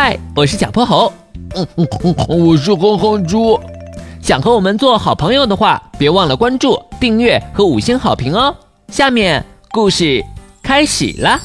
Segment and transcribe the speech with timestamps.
[0.00, 1.12] 嗨，我是小泼猴。
[1.56, 3.58] 嗯嗯嗯，我是哼哼猪。
[4.22, 8.54] 想和我们做好朋友的话，别忘了关注、订阅和五星好评哦。
[8.92, 10.24] 下面故事
[10.62, 11.40] 开始了。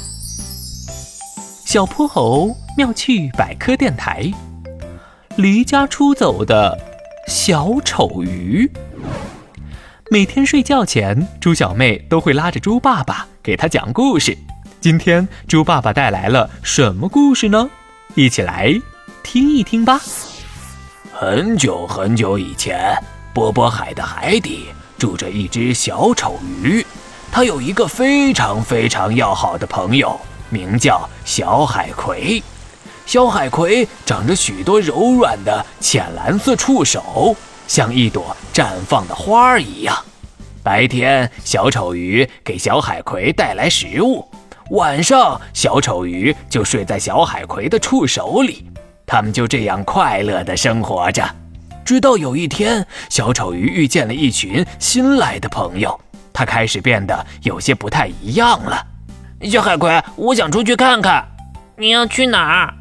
[1.66, 4.32] 小泼猴妙趣百科电台，
[5.36, 6.78] 离家出走的
[7.28, 8.72] 小丑鱼。
[10.12, 14.38] 每天睡觉前，猪小妹都会拉着猪爸爸给他讲故事。
[14.80, 17.68] 今天，猪爸爸带来了什么故事呢？
[18.16, 18.80] 一起来
[19.24, 20.00] 听一听吧。
[21.12, 22.96] 很久很久以前，
[23.34, 24.68] 波波海的海底
[25.00, 26.86] 住着一只小丑鱼，
[27.32, 32.44] 它有一个非常非常要好的朋友，名叫小海葵。
[33.08, 37.36] 小海葵长着许多柔软的浅蓝色触手，
[37.68, 39.98] 像一朵绽放的花儿一样。
[40.62, 44.30] 白天，小丑鱼给小海葵带来食物。
[44.74, 48.66] 晚上，小丑鱼就睡在小海葵的触手里，
[49.06, 51.24] 他们就这样快乐地生活着。
[51.86, 56.00] 直到有一天，小丑鱼遇见了一群新来的朋友，
[56.34, 58.84] 他开始变得有些不太一样了。
[59.44, 61.24] 小海葵，我想出去看看。
[61.78, 62.74] 你要去哪儿？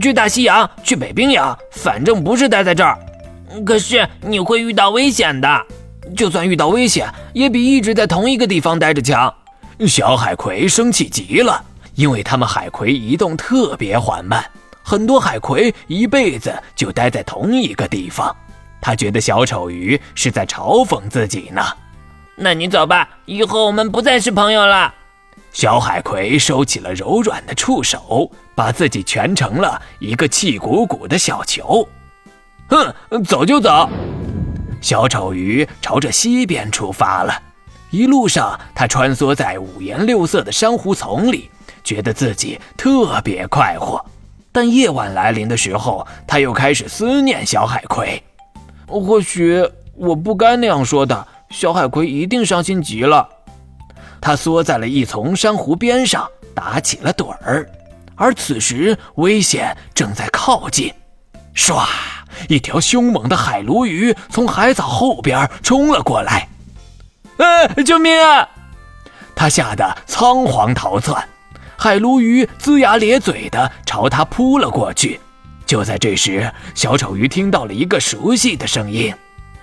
[0.00, 2.96] 去大西洋，去北冰洋，反正不是待在这儿。
[3.66, 5.66] 可是你会遇到危险的。
[6.16, 9.34] 就算遇到危险，也比一直在同一个地方待着强。
[9.86, 11.64] 小海葵生气极了，
[11.94, 14.44] 因为他们海葵移动特别缓慢，
[14.82, 18.34] 很多海葵一辈子就待在同一个地方。
[18.80, 21.62] 他觉得小丑鱼是在嘲讽自己呢。
[22.36, 24.94] 那你走吧，以后我们不再是朋友了。
[25.52, 31.86] 小海葵收起了柔软的触手，把自己蜷成了一个气鼓鼓的小球。
[32.68, 33.88] 哼，走就走。
[34.80, 37.42] 小丑鱼朝着西边出发了。
[37.90, 41.50] 一路上，他穿梭在五颜六色的珊瑚丛里，
[41.82, 44.04] 觉得自己特别快活。
[44.52, 48.22] 但夜晚来临的时候，他又开始思念小海葵。
[48.86, 49.64] 或许
[49.94, 53.28] 我不该那样说的，小海葵一定伤心极了。
[54.20, 57.68] 他缩在了一丛珊瑚边上，打起了盹儿。
[58.14, 60.92] 而此时，危险正在靠近。
[61.54, 61.86] 唰，
[62.48, 66.46] 一条凶猛的海鲈鱼从海藻后边冲了过来。
[67.40, 68.46] 哎，救命啊！
[69.34, 71.26] 他吓得仓皇逃窜，
[71.76, 75.18] 海鲈鱼龇牙咧嘴的朝他扑了过去。
[75.64, 79.14] 就在这时，小丑鱼听到了一个熟悉的声音：“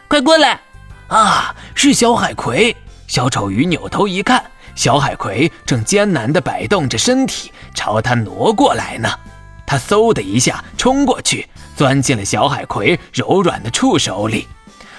[0.10, 0.60] 快过来！”
[1.08, 2.76] 啊，是小海葵。
[3.06, 9.10] 小丑鱼扭头一看，小海葵正艰难地摆动着身体朝他挪过来呢。
[9.68, 14.48] 他嗖的一下冲过去，钻进了小海葵柔软的触手里。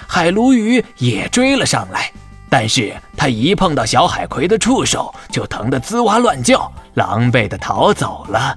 [0.07, 2.11] 海鲈鱼也追了上来。
[2.49, 8.55] 但是他一碰到小海葵的触手，就疼得吱哇乱叫，狼狈地逃走了。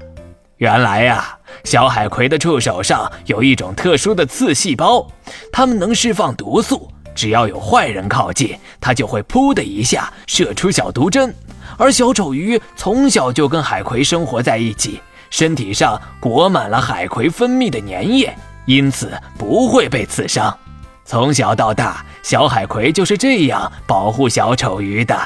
[0.56, 5.06] 原来呀，小海葵的触手上有一种特殊的刺细胞，
[5.52, 11.34] 它们能释放毒素，只要有坏人靠近，它就会噗的一下射出小毒针。
[11.76, 18.32] 而小丑鱼从小就跟海葵生活在一起，身体上裹满了海葵分泌的粘液，
[18.66, 20.56] 因此不会被刺伤。
[21.04, 25.18] 从小到大，小海葵就是这样保护小丑鱼的。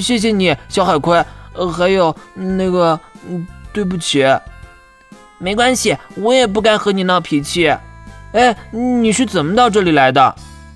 [0.00, 1.24] 谢谢你，小海葵。
[1.54, 2.98] 呃，还有那个，
[3.28, 4.24] 嗯对不起。
[5.38, 7.74] 没关系，我也不该和你闹脾气。
[8.32, 10.34] 哎，你是怎么到这里来的？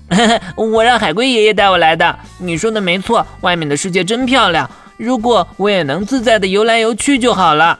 [0.55, 2.17] 我让海龟爷爷带我来的。
[2.37, 4.69] 你说的没错，外面的世界真漂亮。
[4.97, 7.79] 如果我也能自在的游来游去就好了。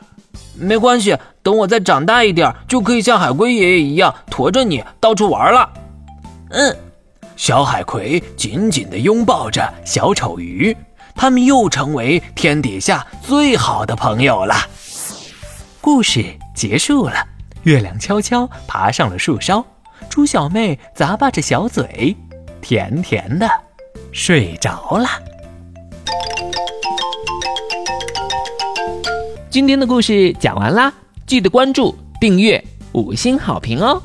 [0.56, 5.70] 没关系，等我再长大一点，就可以像海龟爷爷一样驮着你到处玩了。
[6.54, 6.78] 嗯，
[7.36, 10.76] 小海葵紧紧地拥抱着小丑鱼，
[11.16, 14.54] 他们又成为天底下最好的朋友了。
[15.82, 16.24] 故事
[16.56, 17.28] 结束了，
[17.64, 19.66] 月亮悄悄爬上了树梢，
[20.10, 22.16] 猪小妹咂巴着小嘴，
[22.62, 23.50] 甜甜的
[24.12, 25.10] 睡着了。
[29.50, 30.94] 今天的故事讲完啦，
[31.26, 34.00] 记得关注、订阅、五星好评哦。